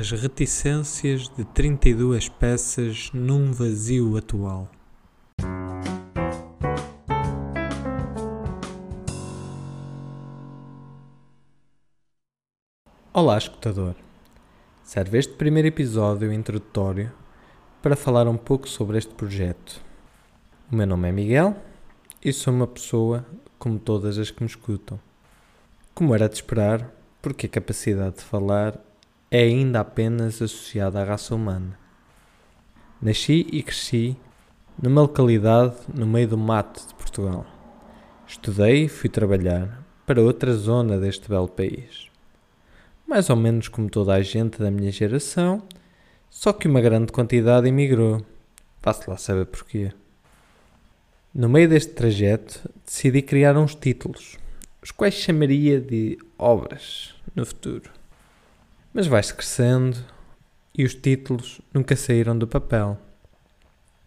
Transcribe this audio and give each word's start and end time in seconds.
As 0.00 0.10
reticências 0.12 1.28
de 1.28 1.44
32 1.44 2.30
peças 2.30 3.10
num 3.12 3.52
vazio 3.52 4.16
atual. 4.16 4.66
Olá, 13.12 13.36
escutador. 13.36 13.94
Serve 14.82 15.18
este 15.18 15.34
primeiro 15.34 15.68
episódio 15.68 16.32
introdutório 16.32 17.12
para 17.82 17.94
falar 17.94 18.26
um 18.26 18.38
pouco 18.38 18.66
sobre 18.66 18.96
este 18.96 19.12
projeto. 19.12 19.82
O 20.72 20.76
meu 20.76 20.86
nome 20.86 21.10
é 21.10 21.12
Miguel 21.12 21.54
e 22.24 22.32
sou 22.32 22.54
uma 22.54 22.66
pessoa 22.66 23.26
como 23.58 23.78
todas 23.78 24.16
as 24.16 24.30
que 24.30 24.42
me 24.42 24.48
escutam. 24.48 24.98
Como 25.94 26.14
era 26.14 26.26
de 26.26 26.36
esperar, 26.36 26.90
porque 27.20 27.44
a 27.44 27.50
capacidade 27.50 28.16
de 28.16 28.22
falar 28.22 28.80
é 29.30 29.42
ainda 29.44 29.78
apenas 29.78 30.42
associada 30.42 31.00
à 31.00 31.04
raça 31.04 31.34
humana. 31.34 31.78
Nasci 33.00 33.46
e 33.52 33.62
cresci 33.62 34.16
numa 34.82 35.02
localidade 35.02 35.76
no 35.94 36.04
meio 36.04 36.26
do 36.26 36.36
mato 36.36 36.84
de 36.84 36.94
Portugal. 36.94 37.46
Estudei 38.26 38.86
e 38.86 38.88
fui 38.88 39.08
trabalhar 39.08 39.84
para 40.04 40.20
outra 40.20 40.52
zona 40.52 40.98
deste 40.98 41.28
belo 41.28 41.46
país. 41.46 42.08
Mais 43.06 43.30
ou 43.30 43.36
menos 43.36 43.68
como 43.68 43.88
toda 43.88 44.14
a 44.14 44.20
gente 44.20 44.58
da 44.58 44.70
minha 44.70 44.90
geração, 44.90 45.62
só 46.28 46.52
que 46.52 46.66
uma 46.66 46.80
grande 46.80 47.12
quantidade 47.12 47.68
emigrou. 47.68 48.26
Faço 48.80 49.08
lá 49.08 49.16
saber 49.16 49.46
porquê. 49.46 49.92
No 51.32 51.48
meio 51.48 51.68
deste 51.68 51.92
trajeto, 51.92 52.68
decidi 52.84 53.22
criar 53.22 53.56
uns 53.56 53.76
títulos, 53.76 54.36
os 54.82 54.90
quais 54.90 55.14
chamaria 55.14 55.80
de 55.80 56.18
obras 56.36 57.14
no 57.36 57.46
futuro. 57.46 57.99
Mas 58.92 59.06
vai-se 59.06 59.32
crescendo 59.32 59.96
e 60.76 60.84
os 60.84 60.96
títulos 60.96 61.60
nunca 61.72 61.94
saíram 61.94 62.36
do 62.36 62.44
papel. 62.44 62.98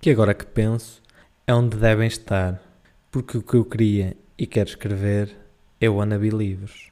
Que 0.00 0.10
agora 0.10 0.34
que 0.34 0.44
penso 0.44 1.00
é 1.46 1.54
onde 1.54 1.76
devem 1.76 2.08
estar, 2.08 2.60
porque 3.08 3.38
o 3.38 3.42
que 3.42 3.54
eu 3.54 3.64
queria 3.64 4.16
e 4.36 4.44
quero 4.44 4.70
escrever 4.70 5.36
é 5.80 5.88
o 5.88 6.00
Anabi 6.00 6.30
Livros. 6.30 6.90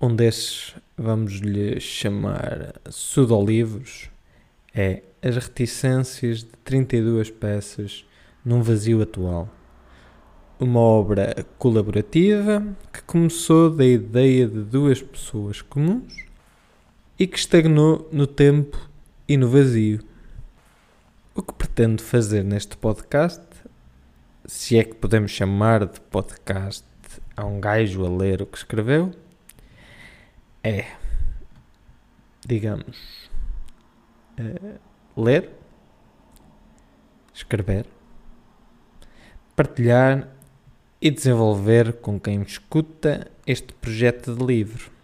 Um 0.00 0.16
desses, 0.16 0.74
vamos 0.96 1.34
lhe 1.34 1.78
chamar 1.80 2.72
pseudolivros, 2.84 4.08
é 4.74 5.02
As 5.22 5.36
Reticências 5.36 6.38
de 6.38 6.50
32 6.64 7.30
Peças 7.30 8.06
num 8.42 8.62
vazio 8.62 9.02
atual. 9.02 9.50
Uma 10.58 10.80
obra 10.80 11.44
colaborativa 11.58 12.66
que 12.90 13.02
começou 13.02 13.68
da 13.68 13.84
ideia 13.84 14.48
de 14.48 14.62
duas 14.62 15.02
pessoas 15.02 15.60
comuns 15.60 16.25
e 17.18 17.26
que 17.26 17.38
estagnou 17.38 18.08
no 18.12 18.26
tempo 18.26 18.78
e 19.28 19.36
no 19.36 19.48
vazio. 19.48 20.00
O 21.34 21.42
que 21.42 21.52
pretendo 21.52 22.02
fazer 22.02 22.42
neste 22.42 22.76
podcast, 22.76 23.42
se 24.44 24.78
é 24.78 24.84
que 24.84 24.94
podemos 24.94 25.30
chamar 25.30 25.86
de 25.86 26.00
podcast 26.00 26.84
a 27.36 27.44
um 27.44 27.60
gajo 27.60 28.04
a 28.06 28.08
ler 28.08 28.40
o 28.42 28.46
que 28.46 28.56
escreveu, 28.56 29.12
é, 30.62 30.86
digamos, 32.46 33.28
uh, 34.38 34.78
ler, 35.20 35.50
escrever, 37.34 37.86
partilhar 39.54 40.28
e 41.00 41.10
desenvolver 41.10 41.94
com 41.94 42.18
quem 42.18 42.42
escuta 42.42 43.30
este 43.46 43.72
projeto 43.74 44.34
de 44.34 44.44
livro. 44.44 44.95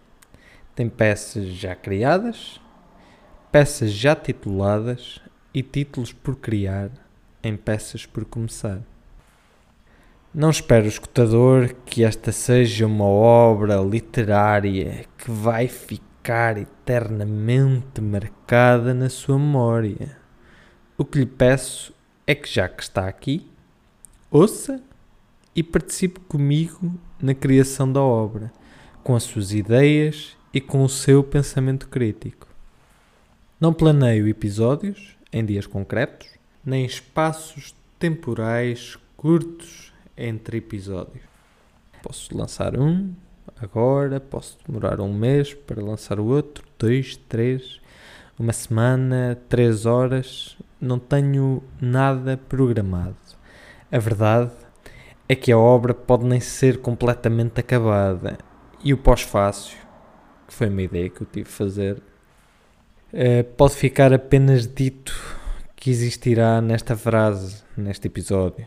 Tem 0.74 0.88
peças 0.88 1.48
já 1.48 1.74
criadas, 1.74 2.60
peças 3.50 3.90
já 3.92 4.14
tituladas 4.16 5.20
e 5.52 5.62
títulos 5.62 6.12
por 6.12 6.36
criar 6.36 6.90
em 7.42 7.56
peças 7.56 8.06
por 8.06 8.24
começar. 8.24 8.80
Não 10.34 10.48
espero, 10.48 10.86
escutador, 10.86 11.74
que 11.84 12.04
esta 12.04 12.32
seja 12.32 12.86
uma 12.86 13.04
obra 13.04 13.76
literária 13.76 15.04
que 15.18 15.30
vai 15.30 15.68
ficar 15.68 16.56
eternamente 16.56 18.00
marcada 18.00 18.94
na 18.94 19.10
sua 19.10 19.38
memória. 19.38 20.16
O 20.96 21.04
que 21.04 21.18
lhe 21.18 21.26
peço 21.26 21.94
é 22.26 22.34
que, 22.34 22.48
já 22.48 22.68
que 22.68 22.82
está 22.82 23.06
aqui, 23.06 23.52
Ouça 24.34 24.82
e 25.54 25.62
participe 25.62 26.18
comigo 26.20 26.98
na 27.20 27.34
criação 27.34 27.92
da 27.92 28.00
obra, 28.00 28.50
com 29.04 29.14
as 29.14 29.24
suas 29.24 29.52
ideias 29.52 30.38
e 30.52 30.60
com 30.60 30.84
o 30.84 30.88
seu 30.88 31.22
pensamento 31.24 31.88
crítico. 31.88 32.48
Não 33.60 33.72
planeio 33.72 34.28
episódios 34.28 35.16
em 35.32 35.44
dias 35.44 35.66
concretos, 35.66 36.28
nem 36.64 36.84
espaços 36.84 37.74
temporais 37.98 38.98
curtos 39.16 39.92
entre 40.16 40.58
episódios. 40.58 41.24
Posso 42.02 42.36
lançar 42.36 42.76
um 42.76 43.12
agora, 43.60 44.18
posso 44.18 44.58
demorar 44.66 45.00
um 45.00 45.12
mês 45.12 45.54
para 45.54 45.82
lançar 45.82 46.18
o 46.18 46.26
outro, 46.26 46.64
dois, 46.78 47.16
três, 47.16 47.80
uma 48.38 48.52
semana, 48.52 49.38
três 49.48 49.86
horas. 49.86 50.56
Não 50.80 50.98
tenho 50.98 51.62
nada 51.80 52.36
programado. 52.48 53.16
A 53.90 53.98
verdade 53.98 54.50
é 55.28 55.36
que 55.36 55.52
a 55.52 55.58
obra 55.58 55.94
pode 55.94 56.24
nem 56.24 56.40
ser 56.40 56.78
completamente 56.78 57.60
acabada 57.60 58.38
e 58.82 58.92
o 58.92 58.98
pós-fácil, 58.98 59.78
que 60.52 60.58
foi 60.58 60.68
uma 60.68 60.82
ideia 60.82 61.08
que 61.08 61.22
eu 61.22 61.26
tive 61.26 61.48
de 61.48 61.54
fazer, 61.54 62.02
eh, 63.10 63.42
pode 63.42 63.74
ficar 63.74 64.12
apenas 64.12 64.66
dito 64.66 65.14
que 65.74 65.90
existirá 65.90 66.60
nesta 66.60 66.94
frase, 66.94 67.64
neste 67.74 68.06
episódio. 68.06 68.66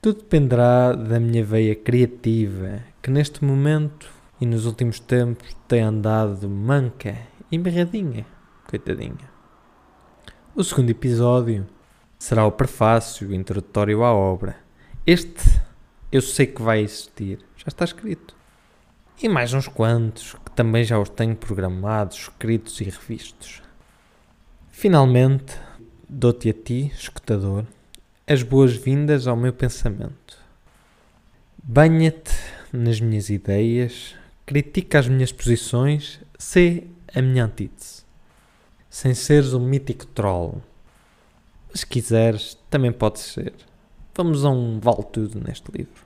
Tudo 0.00 0.20
dependerá 0.20 0.94
da 0.94 1.20
minha 1.20 1.44
veia 1.44 1.76
criativa, 1.76 2.82
que 3.02 3.10
neste 3.10 3.44
momento 3.44 4.08
e 4.40 4.46
nos 4.46 4.64
últimos 4.64 4.98
tempos 4.98 5.54
tem 5.68 5.82
andado 5.82 6.48
manca 6.48 7.14
e 7.50 7.58
mirradinha, 7.58 8.24
coitadinha. 8.66 9.30
O 10.56 10.64
segundo 10.64 10.90
episódio 10.90 11.66
será 12.18 12.46
o 12.46 12.52
prefácio 12.52 13.34
introdutório 13.34 14.02
à 14.02 14.12
obra. 14.12 14.56
Este 15.06 15.60
eu 16.10 16.22
sei 16.22 16.46
que 16.46 16.62
vai 16.62 16.80
existir, 16.80 17.38
já 17.54 17.68
está 17.68 17.84
escrito. 17.84 18.41
E 19.22 19.28
mais 19.28 19.54
uns 19.54 19.68
quantos 19.68 20.32
que 20.32 20.50
também 20.50 20.82
já 20.82 20.98
os 20.98 21.08
tenho 21.08 21.36
programados, 21.36 22.16
escritos 22.16 22.80
e 22.80 22.84
revistos. 22.84 23.62
Finalmente, 24.72 25.56
dou-te 26.08 26.50
a 26.50 26.52
ti, 26.52 26.92
escutador, 26.92 27.64
as 28.26 28.42
boas-vindas 28.42 29.28
ao 29.28 29.36
meu 29.36 29.52
pensamento. 29.52 30.36
Banha-te 31.62 32.32
nas 32.72 33.00
minhas 33.00 33.30
ideias, 33.30 34.16
critica 34.44 34.98
as 34.98 35.06
minhas 35.06 35.30
posições, 35.30 36.20
sê 36.36 36.88
a 37.14 37.22
minha 37.22 37.44
antítese. 37.44 38.04
Sem 38.90 39.14
seres 39.14 39.54
um 39.54 39.60
mítico 39.60 40.04
troll 40.06 40.60
se 41.74 41.86
quiseres, 41.86 42.58
também 42.68 42.92
pode 42.92 43.20
ser. 43.20 43.54
Vamos 44.14 44.44
a 44.44 44.50
um 44.50 44.78
vale 44.78 45.04
tudo 45.04 45.40
neste 45.40 45.70
livro. 45.70 46.04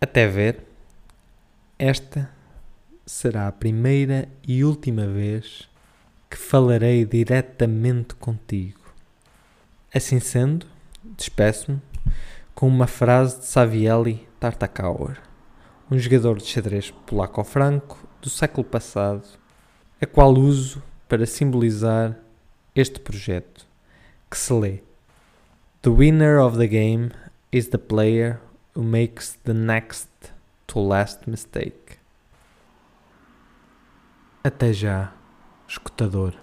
Até 0.00 0.26
ver. 0.26 0.71
Esta 1.84 2.30
será 3.04 3.48
a 3.48 3.50
primeira 3.50 4.28
e 4.46 4.62
última 4.62 5.04
vez 5.04 5.68
que 6.30 6.36
falarei 6.36 7.04
diretamente 7.04 8.14
contigo. 8.14 8.78
Assim 9.92 10.20
sendo, 10.20 10.64
despeço-me 11.16 11.82
com 12.54 12.68
uma 12.68 12.86
frase 12.86 13.40
de 13.40 13.46
Savielli 13.46 14.28
Tartakower, 14.38 15.20
um 15.90 15.98
jogador 15.98 16.38
de 16.38 16.44
xadrez 16.44 16.92
polaco-franco 17.04 17.98
do 18.20 18.30
século 18.30 18.64
passado, 18.64 19.26
a 20.00 20.06
qual 20.06 20.34
uso 20.34 20.80
para 21.08 21.26
simbolizar 21.26 22.16
este 22.76 23.00
projeto 23.00 23.66
que 24.30 24.38
se 24.38 24.52
lê: 24.52 24.84
The 25.82 25.90
winner 25.90 26.38
of 26.38 26.56
the 26.56 26.68
game 26.68 27.10
is 27.50 27.70
the 27.70 27.78
player 27.78 28.38
who 28.72 28.84
makes 28.84 29.36
the 29.42 29.52
next 29.52 30.31
to 30.72 30.80
last 30.80 31.26
mistake. 31.26 31.98
Até 34.44 34.72
já, 34.72 35.12
escutador. 35.68 36.34